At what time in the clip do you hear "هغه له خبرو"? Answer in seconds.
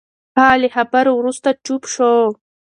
0.37-1.11